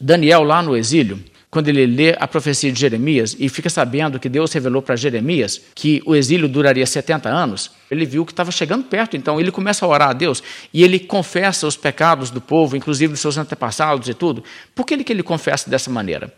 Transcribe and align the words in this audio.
Daniel, 0.00 0.42
lá 0.42 0.62
no 0.62 0.76
exílio, 0.76 1.22
quando 1.50 1.68
ele 1.68 1.86
lê 1.86 2.14
a 2.18 2.28
profecia 2.28 2.70
de 2.70 2.78
Jeremias 2.78 3.34
e 3.38 3.48
fica 3.48 3.70
sabendo 3.70 4.20
que 4.20 4.28
Deus 4.28 4.52
revelou 4.52 4.82
para 4.82 4.96
Jeremias 4.96 5.60
que 5.74 6.02
o 6.04 6.14
exílio 6.14 6.48
duraria 6.48 6.86
70 6.86 7.28
anos, 7.28 7.70
ele 7.90 8.04
viu 8.04 8.24
que 8.26 8.32
estava 8.32 8.50
chegando 8.50 8.84
perto, 8.84 9.16
então 9.16 9.40
ele 9.40 9.50
começa 9.50 9.84
a 9.84 9.88
orar 9.88 10.10
a 10.10 10.12
Deus 10.12 10.42
e 10.74 10.84
ele 10.84 10.98
confessa 10.98 11.66
os 11.66 11.76
pecados 11.76 12.30
do 12.30 12.40
povo, 12.40 12.76
inclusive 12.76 13.12
dos 13.12 13.20
seus 13.20 13.38
antepassados 13.38 14.08
e 14.08 14.14
tudo. 14.14 14.44
Por 14.74 14.84
que 14.84 14.94
ele, 14.94 15.04
que 15.04 15.12
ele 15.12 15.22
confessa 15.22 15.70
dessa 15.70 15.90
maneira? 15.90 16.32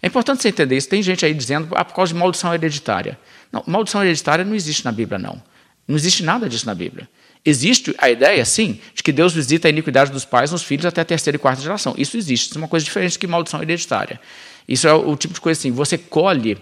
É 0.00 0.06
importante 0.06 0.42
você 0.42 0.48
entender 0.48 0.76
isso. 0.76 0.88
Tem 0.88 1.02
gente 1.02 1.24
aí 1.24 1.34
dizendo 1.34 1.68
ah, 1.72 1.84
por 1.84 1.94
causa 1.94 2.12
de 2.12 2.18
maldição 2.18 2.54
hereditária. 2.54 3.18
Não, 3.50 3.64
maldição 3.66 4.02
hereditária 4.02 4.44
não 4.44 4.54
existe 4.54 4.84
na 4.84 4.92
Bíblia, 4.92 5.18
não. 5.18 5.42
Não 5.88 5.96
existe 5.96 6.22
nada 6.22 6.48
disso 6.48 6.66
na 6.66 6.74
Bíblia. 6.74 7.08
Existe 7.44 7.94
a 7.98 8.08
ideia, 8.08 8.44
sim, 8.44 8.78
de 8.94 9.02
que 9.02 9.10
Deus 9.10 9.32
visita 9.32 9.66
a 9.66 9.70
iniquidade 9.70 10.12
dos 10.12 10.24
pais 10.24 10.52
nos 10.52 10.62
filhos 10.62 10.86
até 10.86 11.00
a 11.00 11.04
terceira 11.04 11.36
e 11.36 11.38
quarta 11.38 11.60
geração. 11.60 11.94
Isso 11.98 12.16
existe. 12.16 12.50
Isso 12.50 12.58
é 12.58 12.60
uma 12.60 12.68
coisa 12.68 12.84
diferente 12.84 13.18
que 13.18 13.26
maldição 13.26 13.60
hereditária. 13.60 14.20
Isso 14.68 14.86
é 14.86 14.92
o 14.92 15.16
tipo 15.16 15.34
de 15.34 15.40
coisa 15.40 15.58
assim, 15.58 15.72
você 15.72 15.98
colhe 15.98 16.56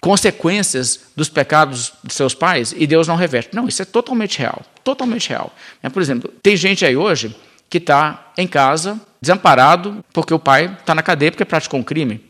consequências 0.00 1.00
dos 1.14 1.28
pecados 1.28 1.92
dos 2.02 2.16
seus 2.16 2.34
pais 2.34 2.74
e 2.76 2.86
Deus 2.86 3.06
não 3.06 3.14
reverte. 3.14 3.54
Não, 3.54 3.68
isso 3.68 3.82
é 3.82 3.84
totalmente 3.84 4.38
real, 4.38 4.62
totalmente 4.82 5.28
real. 5.28 5.54
É, 5.82 5.88
por 5.88 6.02
exemplo, 6.02 6.32
tem 6.42 6.56
gente 6.56 6.84
aí 6.84 6.96
hoje 6.96 7.36
que 7.70 7.78
está 7.78 8.32
em 8.36 8.46
casa, 8.46 9.00
desamparado, 9.20 10.04
porque 10.12 10.34
o 10.34 10.38
pai 10.38 10.76
está 10.80 10.94
na 10.94 11.02
cadeia 11.02 11.30
porque 11.30 11.44
praticou 11.44 11.78
um 11.78 11.82
crime. 11.82 12.20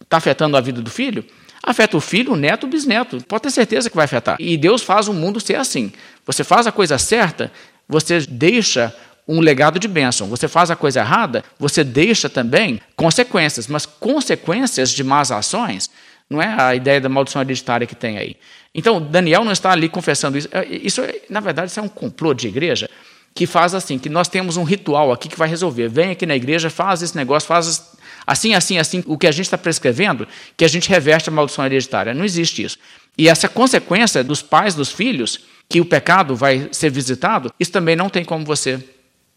Está 0.00 0.18
afetando 0.18 0.56
a 0.56 0.60
vida 0.60 0.80
do 0.80 0.90
filho? 0.90 1.24
Afeta 1.68 1.98
o 1.98 2.00
filho, 2.00 2.32
o 2.32 2.36
neto, 2.36 2.64
o 2.64 2.66
bisneto. 2.66 3.22
Pode 3.24 3.42
ter 3.42 3.50
certeza 3.50 3.90
que 3.90 3.96
vai 3.96 4.06
afetar. 4.06 4.36
E 4.40 4.56
Deus 4.56 4.82
faz 4.82 5.06
o 5.06 5.12
mundo 5.12 5.38
ser 5.38 5.56
assim. 5.56 5.92
Você 6.24 6.42
faz 6.42 6.66
a 6.66 6.72
coisa 6.72 6.96
certa, 6.96 7.52
você 7.86 8.20
deixa 8.20 8.94
um 9.28 9.38
legado 9.38 9.78
de 9.78 9.86
bênção. 9.86 10.28
Você 10.28 10.48
faz 10.48 10.70
a 10.70 10.76
coisa 10.76 11.00
errada, 11.00 11.44
você 11.58 11.84
deixa 11.84 12.30
também 12.30 12.80
consequências, 12.96 13.66
mas 13.66 13.84
consequências 13.84 14.90
de 14.90 15.04
más 15.04 15.30
ações 15.30 15.90
não 16.30 16.40
é 16.40 16.58
a 16.58 16.74
ideia 16.74 17.02
da 17.02 17.08
maldição 17.10 17.42
hereditária 17.42 17.86
que 17.86 17.94
tem 17.94 18.16
aí. 18.16 18.36
Então, 18.74 18.98
Daniel 18.98 19.44
não 19.44 19.52
está 19.52 19.70
ali 19.70 19.90
confessando 19.90 20.38
isso. 20.38 20.48
É, 20.50 20.64
isso, 20.64 21.02
na 21.28 21.40
verdade, 21.40 21.70
isso 21.70 21.80
é 21.80 21.82
um 21.82 21.88
complô 21.88 22.32
de 22.32 22.48
igreja 22.48 22.88
que 23.34 23.46
faz 23.46 23.74
assim, 23.74 23.98
que 23.98 24.08
nós 24.08 24.26
temos 24.26 24.56
um 24.56 24.64
ritual 24.64 25.12
aqui 25.12 25.28
que 25.28 25.38
vai 25.38 25.48
resolver. 25.48 25.88
Vem 25.88 26.12
aqui 26.12 26.24
na 26.24 26.34
igreja, 26.34 26.70
faz 26.70 27.02
esse 27.02 27.14
negócio, 27.14 27.46
faz 27.46 27.92
assim, 28.28 28.52
assim, 28.54 28.76
assim, 28.76 29.02
o 29.06 29.16
que 29.16 29.26
a 29.26 29.32
gente 29.32 29.46
está 29.46 29.56
prescrevendo, 29.56 30.28
que 30.54 30.64
a 30.64 30.68
gente 30.68 30.88
reverte 30.90 31.30
a 31.30 31.32
maldição 31.32 31.64
hereditária. 31.64 32.12
Não 32.12 32.26
existe 32.26 32.62
isso. 32.62 32.76
E 33.16 33.26
essa 33.26 33.48
consequência 33.48 34.22
dos 34.22 34.42
pais 34.42 34.74
dos 34.74 34.92
filhos, 34.92 35.40
que 35.66 35.80
o 35.80 35.84
pecado 35.86 36.36
vai 36.36 36.68
ser 36.70 36.90
visitado, 36.90 37.50
isso 37.58 37.72
também 37.72 37.96
não 37.96 38.10
tem 38.10 38.22
como 38.24 38.44
você 38.44 38.78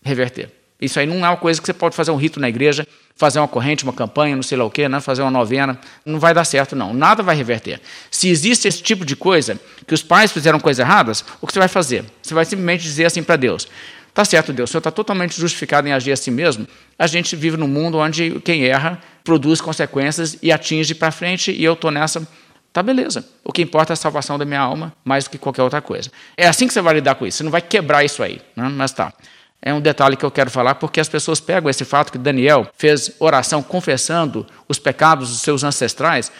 reverter. 0.03 0.51
Isso 0.79 0.99
aí 0.99 1.05
não 1.05 1.25
é 1.25 1.29
uma 1.29 1.37
coisa 1.37 1.61
que 1.61 1.65
você 1.65 1.73
pode 1.73 1.95
fazer 1.95 2.11
um 2.11 2.17
rito 2.17 2.39
na 2.39 2.49
igreja, 2.49 2.85
fazer 3.15 3.39
uma 3.39 3.47
corrente, 3.47 3.83
uma 3.83 3.93
campanha, 3.93 4.35
não 4.35 4.43
sei 4.43 4.57
lá 4.57 4.65
o 4.65 4.71
quê, 4.71 4.89
né? 4.89 4.99
fazer 4.99 5.21
uma 5.21 5.31
novena. 5.31 5.79
Não 6.05 6.19
vai 6.19 6.33
dar 6.33 6.43
certo, 6.43 6.75
não. 6.75 6.93
Nada 6.93 7.23
vai 7.23 7.35
reverter. 7.35 7.79
Se 8.09 8.27
existe 8.27 8.67
esse 8.67 8.81
tipo 8.81 9.05
de 9.05 9.15
coisa, 9.15 9.59
que 9.87 9.93
os 9.93 10.01
pais 10.01 10.31
fizeram 10.31 10.59
coisas 10.59 10.83
erradas, 10.83 11.23
o 11.39 11.47
que 11.47 11.53
você 11.53 11.59
vai 11.59 11.67
fazer? 11.67 12.03
Você 12.21 12.33
vai 12.33 12.43
simplesmente 12.43 12.83
dizer 12.83 13.05
assim 13.05 13.21
para 13.21 13.35
Deus: 13.35 13.67
Tá 14.13 14.25
certo, 14.25 14.51
Deus, 14.51 14.69
o 14.69 14.71
Senhor 14.71 14.79
está 14.79 14.91
totalmente 14.91 15.39
justificado 15.39 15.87
em 15.87 15.93
agir 15.93 16.11
assim 16.11 16.31
mesmo. 16.31 16.67
A 16.99 17.07
gente 17.07 17.35
vive 17.35 17.55
num 17.55 17.67
mundo 17.67 17.97
onde 17.97 18.41
quem 18.41 18.65
erra 18.65 18.99
produz 19.23 19.61
consequências 19.61 20.37
e 20.41 20.51
atinge 20.51 20.93
para 20.93 21.11
frente, 21.11 21.51
e 21.51 21.63
eu 21.63 21.73
estou 21.73 21.91
nessa. 21.91 22.27
Tá 22.73 22.81
beleza. 22.81 23.25
O 23.43 23.51
que 23.51 23.61
importa 23.61 23.93
é 23.93 23.95
a 23.95 23.97
salvação 23.97 24.37
da 24.37 24.45
minha 24.45 24.59
alma, 24.59 24.93
mais 25.03 25.25
do 25.25 25.29
que 25.29 25.37
qualquer 25.37 25.63
outra 25.63 25.81
coisa. 25.81 26.09
É 26.37 26.47
assim 26.47 26.67
que 26.67 26.73
você 26.73 26.81
vai 26.81 26.95
lidar 26.95 27.15
com 27.15 27.27
isso. 27.27 27.37
Você 27.37 27.43
não 27.43 27.51
vai 27.51 27.61
quebrar 27.61 28.03
isso 28.03 28.23
aí. 28.23 28.41
Né? 28.55 28.69
Mas 28.69 28.91
tá. 28.91 29.13
É 29.61 29.73
um 29.73 29.81
detalhe 29.81 30.17
que 30.17 30.25
eu 30.25 30.31
quero 30.31 30.49
falar, 30.49 30.75
porque 30.75 30.99
as 30.99 31.07
pessoas 31.07 31.39
pegam 31.39 31.69
esse 31.69 31.85
fato 31.85 32.11
que 32.11 32.17
Daniel 32.17 32.67
fez 32.77 33.11
oração 33.19 33.61
confessando 33.61 34.47
os 34.67 34.79
pecados 34.79 35.29
dos 35.29 35.41
seus 35.41 35.63
ancestrais 35.63 36.31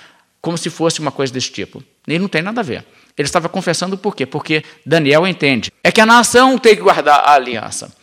como 0.41 0.57
se 0.57 0.69
fosse 0.69 0.99
uma 0.99 1.11
coisa 1.11 1.31
desse 1.31 1.51
tipo. 1.51 1.83
E 2.07 2.17
não 2.17 2.27
tem 2.27 2.41
nada 2.41 2.61
a 2.61 2.63
ver. 2.63 2.83
Ele 3.17 3.27
estava 3.27 3.49
confessando 3.49 3.97
por 3.97 4.15
quê? 4.15 4.25
Porque 4.25 4.63
Daniel 4.85 5.27
entende. 5.27 5.71
É 5.83 5.91
que 5.91 6.01
a 6.01 6.05
nação 6.05 6.57
tem 6.57 6.75
que 6.75 6.81
guardar 6.81 7.19
a 7.19 7.33
aliança. 7.33 7.93